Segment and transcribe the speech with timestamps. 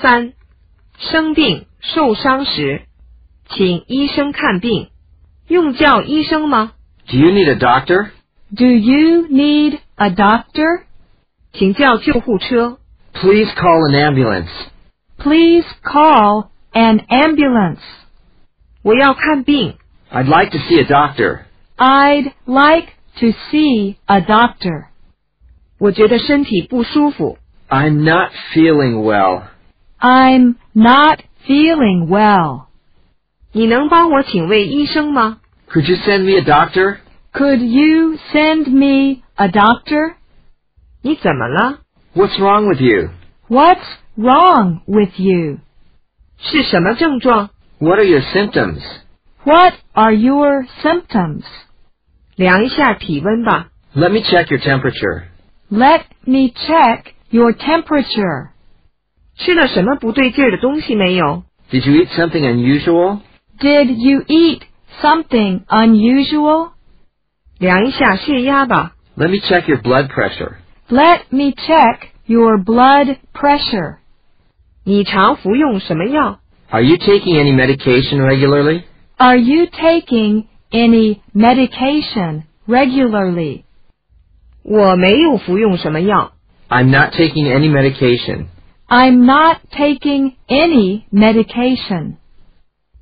[0.00, 0.32] 三、
[0.98, 2.82] 生病受伤时，
[3.48, 4.90] 请医生看病。
[5.48, 6.72] 用叫医生吗？
[7.06, 8.10] Do you need a doctor?
[8.54, 10.84] Do you need a doctor?
[11.52, 12.78] 请叫救护车。
[13.12, 14.48] Please call an ambulance.
[15.18, 17.80] Please call an ambulance.
[18.82, 19.76] 我要看病。
[20.10, 21.40] I'd like to see a doctor.
[21.76, 22.88] I'd like
[23.20, 24.86] to see a doctor.
[25.78, 27.38] 我觉得身体不舒服。
[27.68, 29.42] I'm not feeling well.
[30.00, 32.66] I'm not feeling well.
[33.52, 35.40] 你能帮我请位医生吗？
[35.70, 36.98] Could you send me a doctor?
[37.32, 40.14] Could you send me a doctor?
[41.02, 41.78] 你怎么了？
[42.14, 43.10] What's wrong with you?
[43.48, 43.84] What's
[44.16, 45.58] wrong with you?
[46.38, 47.50] 是什么症状？
[47.78, 48.80] What are your symptoms?
[49.44, 51.44] What are your symptoms?
[52.36, 53.68] 量一下体温吧。
[53.94, 55.24] Let me check your temperature.
[55.70, 58.48] Let me check your temperature.
[59.38, 61.44] 吃了什么不对劲儿的东西没有？
[61.70, 63.20] Did you eat something unusual?
[63.58, 64.60] Did you eat
[65.00, 66.70] something unusual?
[67.58, 68.94] 量一下血压吧。
[69.16, 70.54] Let me check your blood pressure.
[70.88, 73.96] Let me check your blood pressure.
[74.84, 76.40] 你常服用什么药？
[76.70, 78.82] Are you taking any medication regularly?
[79.16, 83.62] Are you taking any medication regularly?
[84.62, 86.32] 我没有服用什么药。
[86.68, 88.46] I'm not taking any medication.
[88.88, 92.16] I'm not taking any medication.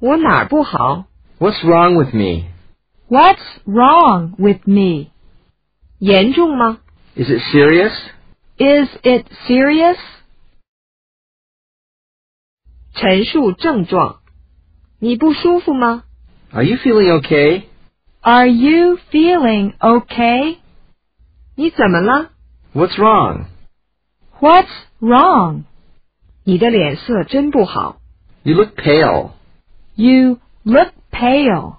[0.00, 1.06] 我哪儿不好？
[1.38, 2.46] What's wrong with me?
[3.08, 5.10] What's wrong with me?
[5.98, 6.78] 严重吗？
[7.16, 7.92] Is it serious?
[8.56, 9.98] Is it serious?
[12.94, 14.20] 陈述症状。
[15.00, 16.04] 你不舒服吗？
[16.52, 17.64] Are you feeling okay?
[18.20, 20.58] Are you feeling okay?
[21.56, 22.30] 你怎么了？
[22.72, 23.46] What's wrong?
[24.40, 25.64] What's wrong?
[26.48, 27.96] 你的脸色真不好。
[28.42, 29.30] You look pale.
[29.94, 31.76] You look pale.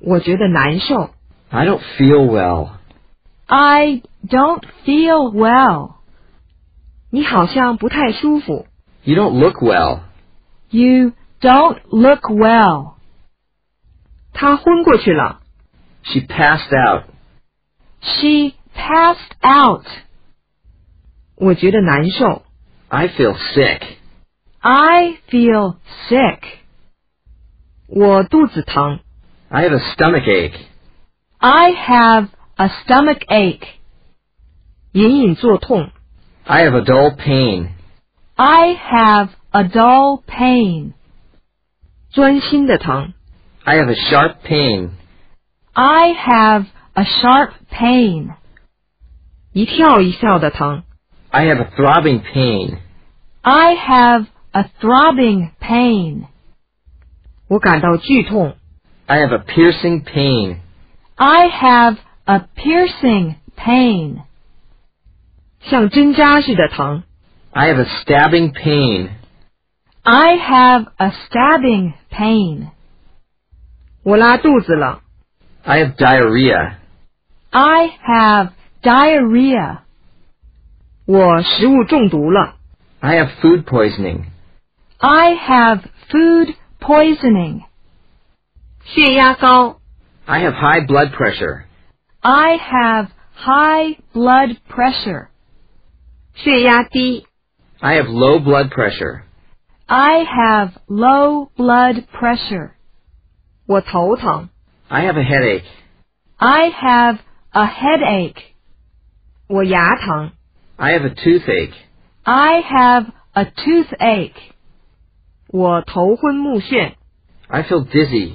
[0.00, 1.10] 我觉得难受。
[1.50, 2.70] I don't feel well.
[3.46, 5.96] I don't feel well.
[7.10, 8.66] 你好像不太舒服。
[9.04, 10.00] You don't look well.
[10.70, 12.94] You don't look well.
[14.32, 15.40] 他昏过去了。
[16.02, 17.04] She passed out.
[18.00, 19.86] She passed out.
[21.34, 22.42] 我觉得难受。
[22.92, 23.82] I feel sick.
[24.62, 25.76] I feel
[26.08, 26.40] sick.
[27.86, 29.00] 我肚子疼。
[29.48, 30.58] I have a stomach ache.
[31.38, 33.66] I have a stomach ache.
[34.92, 35.90] 隐隐作痛。
[36.44, 37.68] I have a dull pain.
[38.34, 40.92] I have a dull pain.
[42.10, 43.12] 钻心的疼。
[43.64, 44.90] I have a sharp pain.
[45.72, 48.34] I have a sharp pain.
[49.52, 50.84] 一跳一跳的疼。
[51.32, 52.80] I have a throbbing pain.
[53.44, 56.26] I have a throbbing pain.
[57.48, 58.56] 我感到剧痛。
[59.06, 60.56] I have a piercing pain.
[61.16, 64.22] I have a piercing pain.
[65.60, 67.02] 像针扎似的疼。
[67.52, 69.10] I have a stabbing pain.
[70.02, 72.68] I have a stabbing pain.
[74.02, 75.02] 我拉肚子了。
[75.64, 76.76] I have diarrhea.
[77.50, 78.50] I have
[78.82, 79.81] diarrhea.
[81.06, 82.56] 我食物中毒了。
[83.00, 84.24] I have food poisoning.
[84.98, 87.62] I have food poisoning.
[88.84, 89.80] 血压高。
[90.26, 91.64] I have high blood pressure.
[92.20, 95.28] I have high blood pressure.
[96.34, 97.26] 血压低。
[97.80, 99.22] I have low blood pressure.
[99.86, 102.72] I have low blood pressure.
[103.66, 104.50] 我头疼。
[104.88, 105.64] I have a headache.
[106.36, 107.18] I have
[107.50, 108.42] a headache.
[109.46, 110.32] 我牙疼。
[110.78, 111.74] I have a toothache.
[112.24, 114.52] I have a toothache.
[115.48, 116.94] 我头昏目眩。
[117.48, 118.34] I feel dizzy.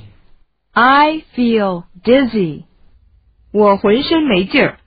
[0.74, 2.64] I feel dizzy.
[3.52, 4.80] 我浑身没劲儿。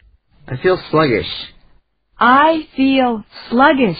[0.46, 1.28] I feel sluggish.
[2.16, 3.98] I feel sluggish.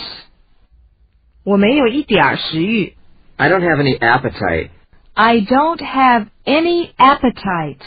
[1.45, 2.95] 我没有一点儿食欲。
[3.37, 4.71] I don't have any appetite.
[5.15, 7.81] I don't have any appetite.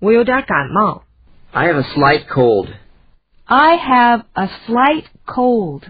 [0.00, 1.04] 我有点感冒。
[1.52, 2.68] I have a slight cold.
[3.46, 5.82] I have a slight cold.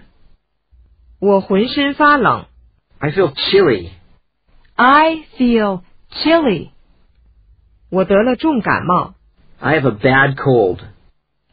[1.19, 2.45] 我浑身发冷。
[2.99, 3.91] I feel chilly.
[4.75, 5.81] I feel
[6.11, 6.71] chilly.
[7.89, 9.13] 我得了重感冒。
[9.59, 10.79] I have a bad cold.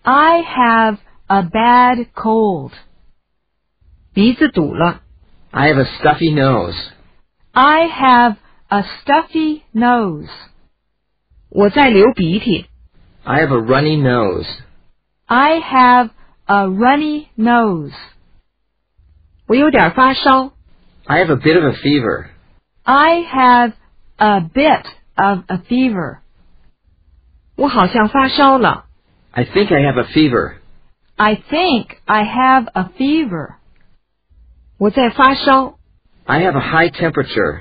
[0.03, 2.73] I have a bad cold.
[4.15, 5.03] 鼻子堵了。
[5.51, 6.77] I have a stuffy nose.
[7.53, 8.37] I have
[8.69, 10.31] a stuffy nose.
[11.51, 12.67] 我在流鼻涕。
[13.25, 14.49] I have a runny nose.
[15.33, 16.11] I have
[16.47, 17.93] a runny nose.
[19.47, 20.53] 我有点发烧。
[21.07, 22.27] I have a bit of a fever.
[22.85, 23.73] I have
[24.17, 24.85] a bit
[25.17, 26.19] of a fever.
[27.57, 28.87] 我好像发烧了。
[29.33, 30.57] I think I have a fever.
[31.17, 33.57] I think I have a fever.
[34.79, 35.79] 我在发烧。
[36.25, 37.61] I have a high temperature.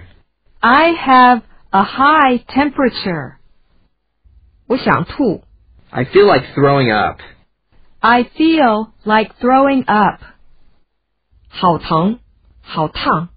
[0.59, 3.35] I have a high temperature.
[4.67, 5.43] 我想吐。
[5.89, 7.21] I feel like throwing up.
[8.01, 10.19] I feel like throwing up.
[11.49, 12.19] 好疼，
[12.61, 13.29] 好烫，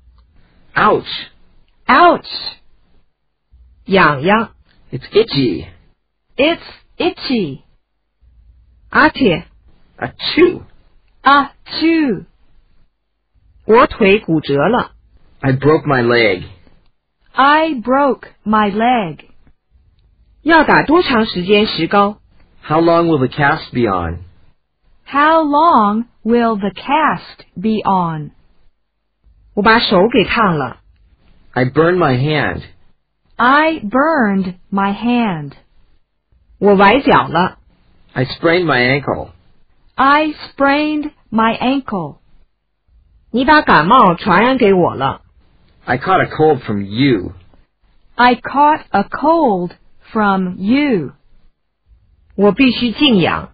[0.74, 1.28] Ouch!
[1.86, 2.28] Ouch!
[3.86, 4.50] 痒痒。
[4.92, 5.66] It's itchy.
[6.36, 6.62] It's
[6.98, 7.62] itchy.
[8.90, 9.46] 阿铁，
[9.96, 10.62] Achoo!
[11.22, 12.24] Achoo!
[13.64, 14.92] 我腿骨折了。
[15.40, 16.44] I broke my leg.
[17.32, 19.26] I broke my leg.
[20.42, 22.18] 要打多长时间石膏？
[22.62, 24.24] How long will the cast be on?
[25.10, 28.30] How long will the cast be on?
[29.54, 30.76] 我把手给烫了。
[31.52, 32.62] I burned my hand.
[33.34, 35.54] I burned my hand.
[36.58, 37.58] 我崴脚了。
[38.12, 39.30] I sprained my ankle.
[39.96, 42.18] I sprained my ankle.
[43.32, 45.22] 你把感冒传染给我了。
[45.84, 47.32] I caught a cold from you.
[48.14, 49.72] I caught a cold
[50.12, 51.14] from you.
[52.36, 53.50] 我必须静养。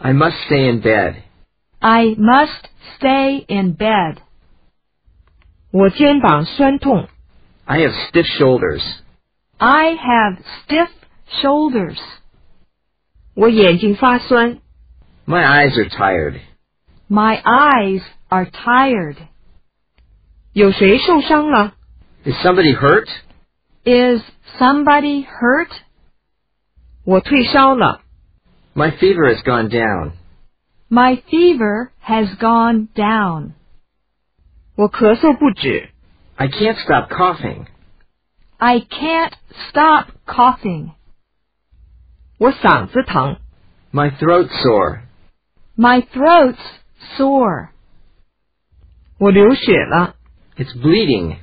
[0.00, 1.22] I must stay in bed.
[1.80, 4.18] I must stay in bed.
[5.70, 7.08] 我肩膀酸痛。
[7.64, 8.82] I have stiff shoulders.
[9.58, 10.88] I have stiff
[11.42, 11.98] shoulders.
[13.34, 14.58] 我眼睛发酸。
[15.26, 16.40] My eyes are tired.
[17.08, 19.16] My eyes are tired.
[20.52, 21.74] 有谁受伤了？
[22.24, 23.08] Is somebody hurt?
[23.84, 24.22] Is
[24.58, 25.70] somebody hurt?
[27.04, 27.99] 我退烧了。
[28.74, 30.12] My fever has gone down.
[30.90, 33.54] My fever has gone down.
[34.76, 35.90] 我咳嗽不止。
[36.36, 37.66] I can't stop coughing.
[38.58, 39.32] I can't
[39.70, 40.90] stop coughing.
[42.38, 43.38] 我嗓子疼。
[43.92, 45.00] My throat's sore.
[45.74, 46.58] My throat's
[47.16, 47.68] sore.
[49.18, 50.14] 我流血了。
[50.56, 51.38] It's bleeding.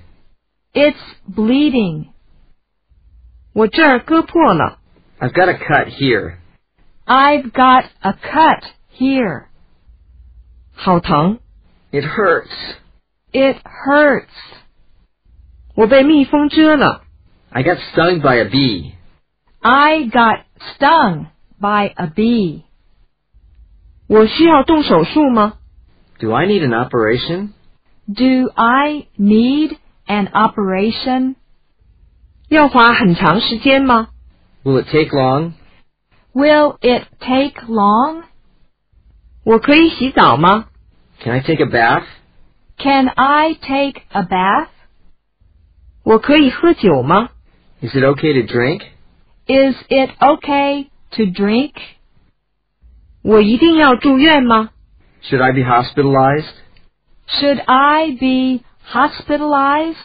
[0.73, 0.97] It's
[1.27, 2.09] bleeding.
[3.53, 4.79] 我这儿割破了。
[5.19, 6.37] I've got a cut here.
[7.07, 8.63] I've got a cut
[8.97, 9.47] here.
[10.73, 11.39] 好疼。
[11.91, 12.49] It hurts.
[13.31, 14.29] It hurts.
[15.75, 17.03] 我被蜜蜂蛰了。
[17.49, 18.93] I got stung by a bee.
[19.61, 20.43] I got
[20.75, 21.27] stung
[21.59, 22.63] by a bee.
[24.07, 25.57] 我需要动手术吗？
[26.19, 27.49] Do I need an operation?
[28.07, 29.77] Do I need
[30.07, 31.35] an operation?
[32.49, 34.09] 要花很长时间吗？
[34.63, 35.53] Will it take long?
[36.37, 38.23] Will it take long?
[39.43, 40.69] 我可以洗澡吗？
[41.21, 42.05] Can I take a bath?
[42.77, 44.69] Can I take a bath?
[46.03, 47.29] 我可以喝酒吗？
[47.81, 48.81] Is it okay to drink?
[49.45, 51.73] Is it okay to drink?
[53.21, 54.71] 我一定要住院吗？
[55.23, 56.53] Should I be hospitalized?
[57.27, 59.95] Should I be hospitalized?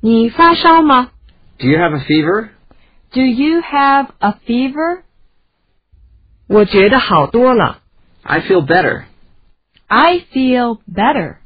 [0.00, 1.10] 你发烧吗？
[1.58, 2.50] Do you have a fever?
[3.14, 5.02] Do you have a fever?
[6.46, 7.80] 我觉得好多了。
[8.22, 9.04] I feel better.
[9.86, 11.36] I feel better.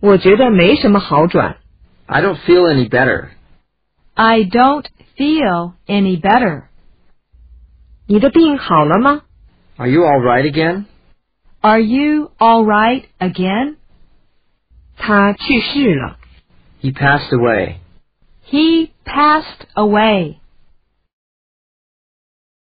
[0.00, 1.58] 我觉得没什么好转。
[2.06, 3.28] I don't feel any better.
[4.14, 4.86] I don't
[5.16, 6.64] feel any better.
[8.06, 9.22] 你的病好了吗？
[9.76, 10.84] Are you all right again?
[11.60, 13.76] Are you all right again?
[14.96, 16.18] 他去世了。
[16.82, 17.76] He passed away.
[18.44, 20.36] He passed away.